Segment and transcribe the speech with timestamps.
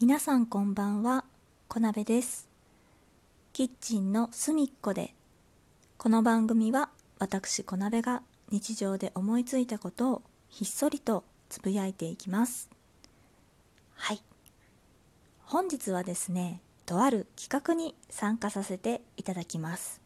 [0.00, 1.24] 皆さんこんばんは、
[1.68, 2.48] 小鍋です。
[3.52, 5.14] キッチンの隅っこで、
[5.98, 6.90] この番組は
[7.20, 8.20] 私小鍋が
[8.50, 12.68] 日常で思いついたことをひっそりとつぶやいていきます。
[13.94, 14.20] はい。
[15.44, 20.00] 本日はですね、とある企画に参加させていただきます。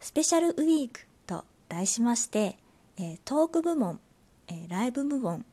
[0.00, 2.58] スペシャルウィークと題しまして、
[2.98, 4.00] えトーク部門、
[4.48, 5.46] えライブ部門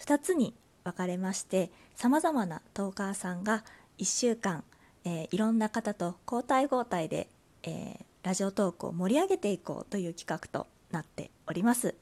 [0.00, 0.54] 2つに
[0.86, 3.64] 分かれましてさまざまなトーカーさんが
[3.98, 4.62] 1週間、
[5.04, 7.28] えーいろんな方と交代交代で、
[7.64, 11.94] えーラジオトークを盛り上げていこうという企画となっております。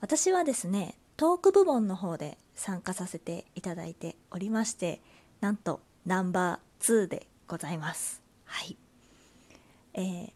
[0.00, 5.02] 私はですねトーク部門の方で参加させていただいておりまして
[5.42, 8.22] なんとナンバー2でございます。
[8.46, 8.76] はい。
[9.92, 10.32] えー、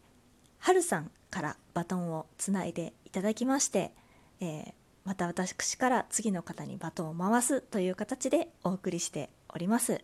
[0.59, 3.93] はるさんからバトンをつないでいただきまして、
[4.41, 10.03] えーまた私から次の方にバトンを回すという形でお送りしております。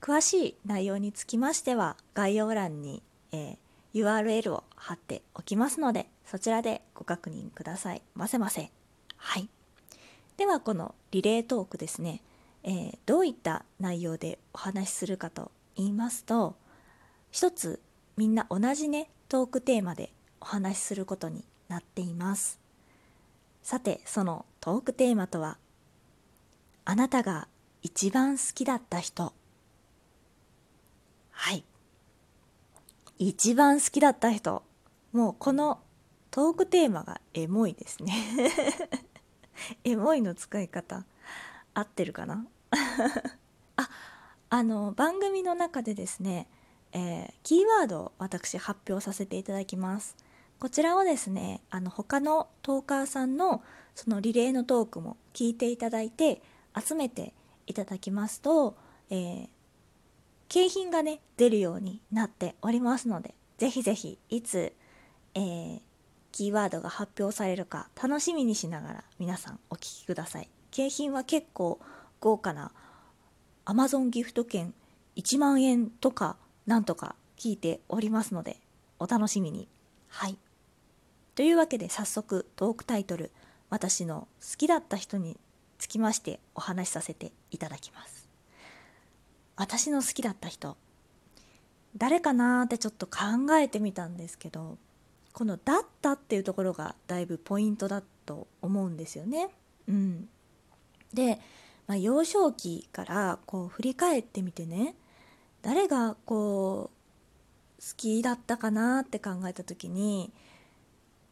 [0.00, 3.56] 詳しい内容につきましては概要欄に、えー
[3.94, 8.02] URL を貼っておきますのでそちらでご確認ください。
[8.14, 8.70] ませませ。
[9.16, 9.48] はい。
[10.36, 12.22] ではこのリレートークですね、
[12.62, 16.54] えーどういった内容でお話しするかと言いますと
[17.30, 17.80] 一つ
[18.16, 22.67] みんな同じねトークテーマでお話しすることになっています。
[23.68, 25.58] さてそのトークテーマとは
[26.86, 27.48] あなたが
[27.82, 29.34] 一番好きだった人。
[31.32, 31.62] はい。
[33.18, 34.62] 一番好きだった人。
[35.12, 35.80] もうこの
[36.30, 38.14] トークテーマがエモいですね。
[39.84, 41.04] エモいの使い方。
[41.74, 42.46] 合ってるかな？
[43.76, 43.90] あ
[44.48, 46.48] あの番組の中でですね、
[46.92, 50.16] えーキーワードを私発表させていただきます。
[50.58, 53.62] こちらをですねあの他のトーカーさんの
[53.94, 56.42] そのリレーのトークも聞いていただいて
[56.78, 57.32] 集めて
[57.66, 58.76] いただきますと、
[59.10, 59.48] えー
[60.50, 64.72] 景品がね出るようになっておりますのでぜひぜひいつ、
[65.34, 65.80] えー
[66.32, 70.48] キーワードが発表されるか楽しみにしながら皆さんお聞きください。
[70.70, 71.80] 景品は結構
[72.20, 72.70] 豪華な
[73.64, 74.72] Amazon ギフト券
[75.16, 76.36] 1万円とか
[76.66, 78.58] なんとか聞いておりますので
[78.98, 79.68] お楽しみに。
[80.08, 80.38] はい。
[81.38, 83.30] というわけで早速トークタイトル
[83.70, 85.38] 「私の好きだった人」に
[85.78, 88.28] つきましてお話しさせていただきます
[89.54, 90.76] 私の好きだった人
[91.96, 94.78] 誰かなーってちょっと考えてみたんですけど
[95.32, 99.48] この「だった」っていうところがだいぶポイントだと思うんですよね。
[99.86, 100.28] うん、
[101.14, 101.40] で、
[101.86, 104.96] まあ、幼少期からこう振り返ってみてね
[105.62, 106.90] 誰がこ
[107.78, 110.32] う好きだったかなって考えた時に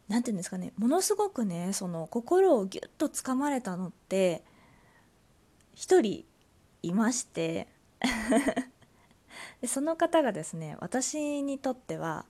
[0.07, 4.43] 何て言うんですかねものすごくねその心をギュッとつかまれたのって
[5.73, 6.25] 一人
[6.81, 7.67] いまして
[9.61, 12.25] でその方がですね私にとっては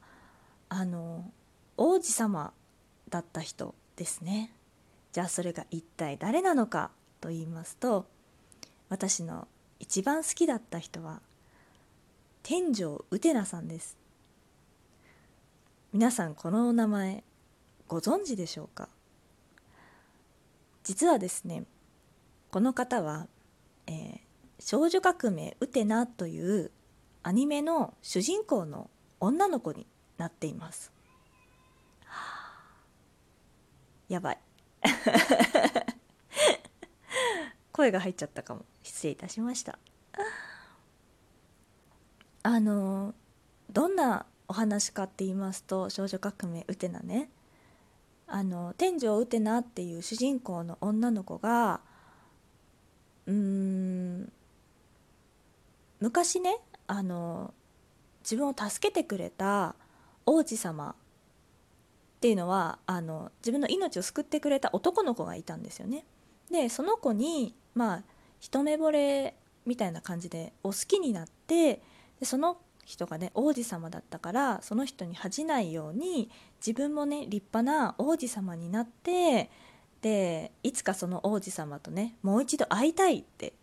[0.70, 1.32] あの
[1.78, 2.54] 王子様
[3.10, 4.52] だった人ですね。
[5.14, 8.06] じゃあそれが一体誰なのかと言いますと
[8.90, 9.48] 私の
[9.80, 11.22] 一番好きだった人は
[12.44, 13.98] 天井うてなさんです。
[15.94, 17.24] 皆さんこのお名前
[17.88, 18.90] ご存知でしょうか？
[20.84, 21.66] 実はですね
[22.52, 23.28] この方は、
[23.88, 24.28] えー
[24.60, 26.72] 少女革命ウテナという
[27.22, 28.90] アニメの主人公の
[29.20, 29.86] 女の子に
[30.18, 30.92] なっています。
[34.10, 34.40] やばい。
[37.72, 38.66] 声が入っちゃったかも。
[38.82, 39.78] 失礼いたしました。
[42.44, 43.14] あの
[43.70, 47.30] どんなお話かって言いますと少女革命ウテナね
[48.28, 51.80] あの天井ウテナっていう主人公の女の子が
[53.26, 54.32] うーん
[56.00, 57.54] 昔ねあの
[58.22, 59.76] 自分を助けてくれた
[60.26, 60.92] 王子様
[62.18, 66.04] っていうのはあの自分の命を救ってくれた男の子がいたんですよね。
[66.52, 68.04] でその子にまあ
[68.40, 69.36] 一目惚れ
[69.66, 71.82] みたいな感じでお好きになって
[72.20, 76.30] でその人がね王子様だったからその人に恥じないように
[76.66, 79.50] 自分もね立派な王子様になって
[80.02, 83.54] でいつかその王子様とねもう一度会いたいって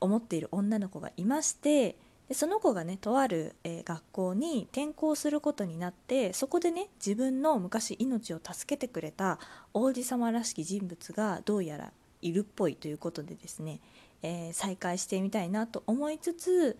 [0.00, 1.96] 思っている女の子がいまして
[2.28, 9.38] でその子がねとある、えー学校に転校することになってそこでね自分の昔命を助けてくれた
[9.74, 11.92] 王子様らしき人物がどうやら
[12.22, 13.80] いるっぽいということでですね、
[14.22, 16.78] えー再会してみたいなと思いつつ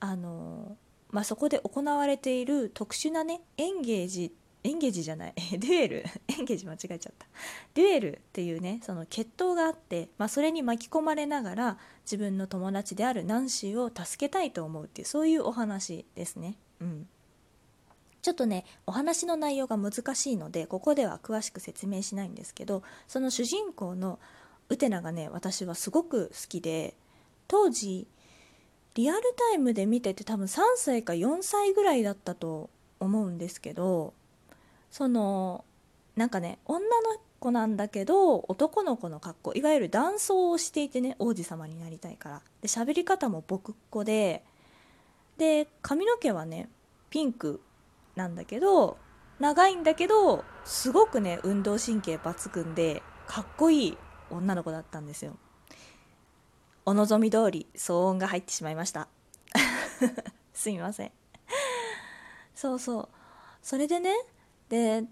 [0.00, 4.30] あのーまあ、そこで行われている特殊なねエンゲージっ
[4.64, 5.34] エンゲージじゃない。
[5.58, 6.04] デュエル。
[6.28, 7.26] エンゲージ間違えちゃった。
[7.74, 16.56] デュエルっていうねその決闘があって、まあ、それに巻き込まれながら自分の友達であるナンシーを助けたいと思うっていうそういうお話ですね。
[16.80, 17.08] うん。
[18.22, 24.20] ちょっとねお話の内容が難しいのでここでは詳しく説明しないんですけどその主人公の
[24.68, 26.94] ウテナがね私はすごく好きで
[27.48, 28.06] 当時
[28.94, 32.70] リアルタイムで見てて多分3歳か4歳ぐらいだったと
[33.00, 34.14] 思うんですけど
[34.92, 35.64] その
[36.16, 36.86] なんかね女の
[37.40, 42.42] 子なんだけど男の子の格好いわゆる男装をしていてね王子様になりたいから。
[42.60, 44.44] で喋り方も僕っ子で
[45.38, 46.68] で髪の毛はね
[47.10, 47.60] ピンク
[48.14, 48.98] なんだけど
[49.40, 53.98] 長いんだけどすごくね運動神経抜群でかっこいい
[54.30, 55.36] 女の子だったんですよ。
[56.84, 59.08] お望み通り騒音が入ってしまいました。
[60.52, 61.12] すみません。
[62.54, 63.08] そうそう。
[63.62, 64.10] それでね
[64.72, 65.04] で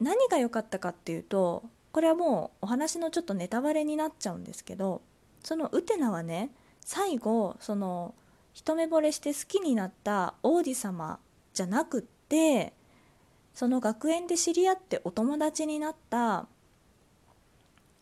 [0.00, 1.62] 何が良かったかっていうと
[1.92, 5.00] これはもうお話のちょっとネタバレになっちゃうんですけど
[5.44, 6.50] そのウテナはね
[6.80, 8.16] 最後その
[8.52, 11.20] 一目惚れして好きになった王子様
[11.54, 12.72] じゃなくって
[13.54, 16.46] その学園で知り合ってお友達になった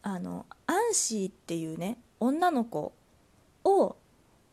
[0.01, 2.95] あのアンシーっていうね女の子
[3.65, 3.97] を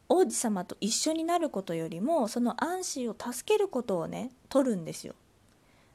[0.10, 5.16] 王子様と一緒になることよりもそのアンシーを助けることをね取るんですよ。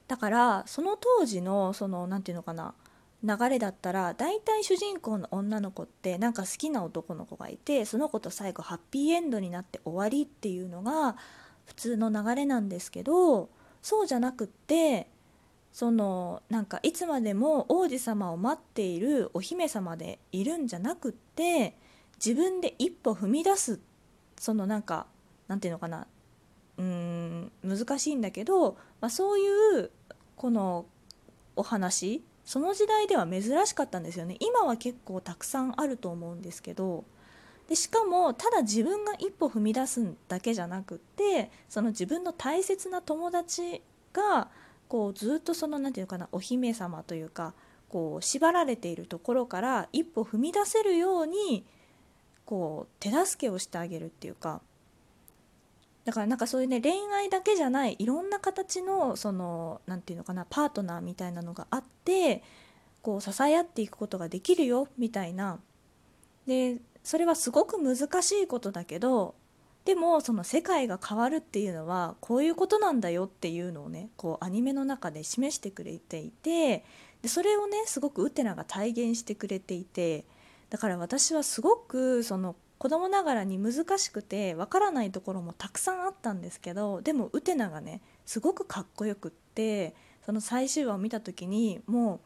[0.09, 2.75] だからその当時のその何て言うのかな
[3.23, 11.17] 流れだったら大体主人公の女の子ってなんか好きな男の子がいてその子と最後ハッピーエンドになって終わりっていうのが
[11.67, 13.49] 普通の流れなんですけど
[13.83, 15.09] そうじゃなくって
[15.73, 21.77] そのなんかいつまでも王子様を待っているお姫様でいるんじゃなくって
[22.25, 23.81] 自分で一歩踏み出す
[24.39, 25.07] そのなんか
[25.49, 26.07] なんていうのかな
[26.79, 26.85] うー
[27.63, 29.91] 難しいんだけど、まあ、そういう
[30.37, 30.87] この
[31.57, 34.37] お話その時代では珍しかったんですよね。
[34.41, 37.05] 今は結構たくさんあると思うんですけど
[37.69, 43.83] でしかもただ自分が一歩踏み出すだけじゃなくってその自分の大切な友達
[44.15, 44.49] が
[44.89, 47.53] こうずっとその何て言うかなお姫様というか
[47.91, 51.65] こう縛られているところから一歩踏み出せるように
[52.47, 54.63] こう手助けをしてあげるっていうか
[56.09, 62.43] だからなんかそういうね恋愛だけじゃないいろんな形のその何て言うのかなパートナーみたいなのがあって
[63.03, 65.59] こう支え合っていくことができるよみたいな。
[66.47, 69.35] でそれはすごく難しいことだけど
[69.85, 76.87] でもその世界が変わるっていうのはこういうことなんだよっていうのをねこうアニメの中で示してくれていて
[77.21, 80.25] でそれをねすごくウテナが体現してくれていて
[80.71, 89.95] だから私はすごくその子供ながらに難しくてわからないところもたくさんあったんですけどでもウテナがねすごくかっこよくって
[90.25, 92.21] その最終話を見た時にも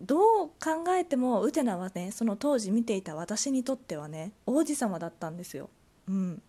[0.00, 5.70] うどう考えてもウテナはねその当時見ていた私にとってはね王子様だったんですよ。
[6.08, 6.42] うん、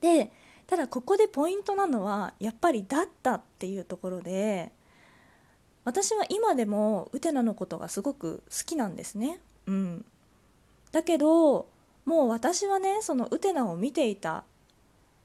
[0.00, 0.32] で
[0.66, 4.72] ただここでポイントなのはやっぱり「だった」っていうところで
[5.84, 9.40] 私は今でもウテナのことがすごく好きなんですね。
[9.66, 10.04] うん、
[10.94, 11.66] だけど
[12.04, 14.44] もう私はねそのウテナを見ていた。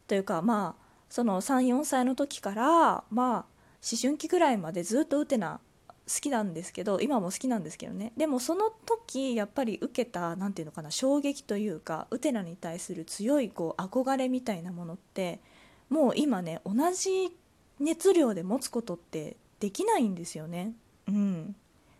[0.07, 3.45] というかまあその34歳の時からまあ
[3.83, 5.59] 思春期ぐらいまでずっとウテナ
[6.07, 8.13] 好きなんですけど今も好きなんですけどね。
[8.17, 15.39] でもその時やっぱり受けた何て言うのかな衝撃というかウテナに対する強いこう憧れみたいなものって
[15.87, 17.31] もう今ね同じ
[17.79, 20.73] 熱量で持つことってできないんですよね。
[21.07, 21.55] うん、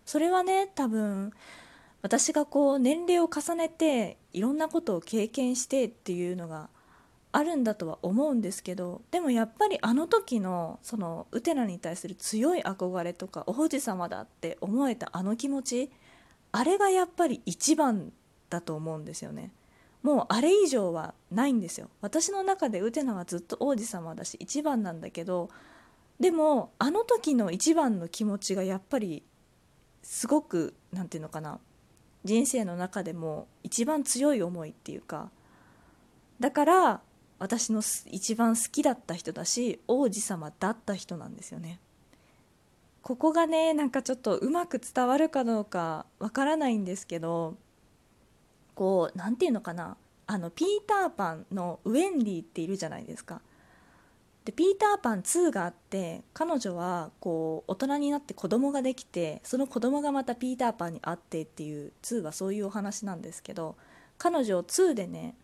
[0.08, 1.32] それはね多分
[2.01, 6.70] 私がこう年齢を重ねていろんなことを経験してっていうのが
[7.32, 15.91] あるんだとは思うんですけどでもやっぱりあの時のそのウテナに対する強い憧れとか王子様だって思えたあの気持ち
[16.51, 18.12] あれがやっぱり一番
[18.50, 19.51] だと思うんですよね。
[20.01, 21.89] もうあれ以上はないんですよ。
[22.01, 25.50] 私の中でウテナはずっと王子様だし一番なんだけど
[26.20, 29.24] でもあの時の一番の気持ちがやっぱり
[30.01, 31.60] すごく何て言うのかな
[32.23, 35.29] 人生の中でも一番強い思いっていうか
[36.39, 37.01] だから
[37.39, 41.79] 私の一番好きだった人だし王子様だった人なんですよね。
[43.01, 47.55] ここがねなんかちょっとうまく伝わるかどうかわからないんですけど
[48.75, 49.97] こう何て言うのかな。
[50.27, 53.41] あのピーターパンのウェンディっているじゃないですか。
[54.46, 63.75] でピーターパン2があって彼女はこう大人になって子供ができてその子供がまたピーターパンに会ってっていう2はそういうお話なんですけど
[64.17, 65.36] 彼女2でね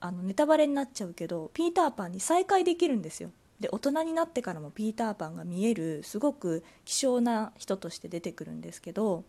[0.00, 3.30] あのネタバレになっちゃうけどピーターパンに再会できるんですよ。
[3.60, 9.24] で大人になってからもピーターパンが見えるすごく希少な人として出てくるんですけど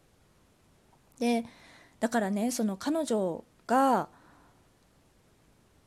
[1.20, 1.46] で
[2.00, 4.10] だからねその彼女が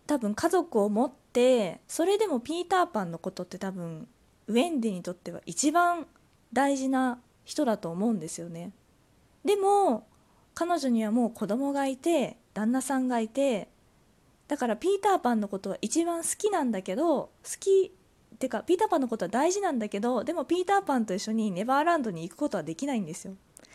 [0.07, 4.09] 多分家族を持ってってそれでもピーターパンのことって多分
[4.47, 6.07] ウェンディにとっては一番
[6.51, 8.73] 大事な人だと思うんですよね。
[9.45, 10.07] でも
[10.55, 13.69] 彼女にはもう子供がいて旦那さんがいて
[14.49, 17.93] だからピーターパンのことは一番好きなんだけど好き
[18.35, 23.35] ってかピーターパンのことは大事なんだけどでもピーターパンと一緒にネバーランドに行くことはできないんですよ。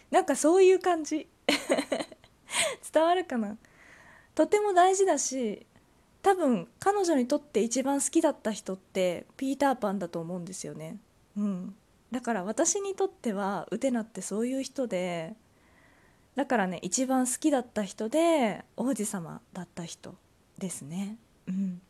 [0.09, 1.27] なんかそういう感じ。
[2.91, 3.57] 伝わるかな？
[4.33, 5.67] とても大事だし
[6.21, 10.99] 多分彼女にとって一番好きだった人ってピーターパンだと思うんですよね。
[11.35, 11.75] うん。
[12.11, 15.33] だから私にとってはウテナってそういう人で
[16.35, 20.15] だからね一番好きだった人で王子様だった人
[20.57, 21.17] ですね。
[21.47, 21.81] うん。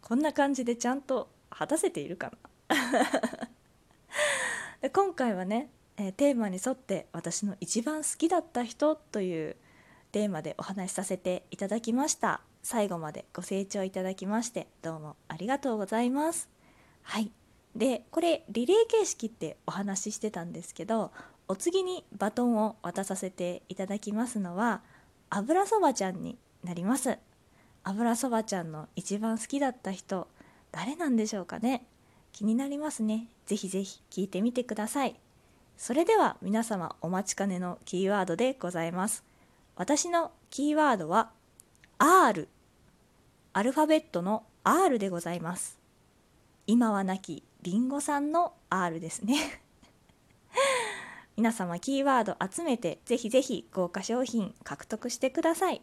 [0.00, 2.32] こんな感じでちゃんと果たせているか
[2.68, 2.76] な。
[4.80, 9.56] で今回はね、えー、テーマに沿って私の一番好きだった人という
[10.10, 12.40] テーマでお話しさせていただきました。
[12.62, 16.48] 最後までご清聴いただきましてどうもありがとうございます。
[17.02, 17.32] はい。
[17.74, 21.10] でこれリレー形式ってお話ししてたんですけど
[21.48, 24.82] お次にバトンを渡させていただきますのは
[25.30, 27.18] 油そばちゃんになります。
[27.82, 30.28] 油そばちゃんの一番好きだった人
[30.70, 31.84] 誰なんでしょうかね？
[32.32, 33.26] 気になりますね。
[33.44, 35.18] ぜひぜひ聞いてみてください。
[35.76, 39.24] それでは皆様お待ちかねのキーワードでございます。
[39.74, 41.30] 私のキーワードは
[42.04, 42.48] R
[43.52, 45.78] アルファベットの R でございます。
[46.66, 49.62] 今はなきりんごさんの R ですね。
[51.38, 55.80] 皆様キーワード集めてぜひぜひ豪華商品獲得してください。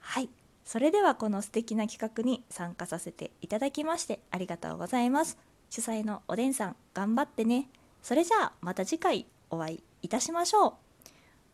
[0.00, 0.28] はい。
[0.64, 5.38] それではこの素敵な企画に参加させていただきましてありがとうございます。
[5.68, 7.68] 主催のおでんさん頑張ってね。
[8.02, 10.74] それじゃあまた次回お会いいたしましょう。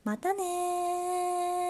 [0.04, 1.65] またね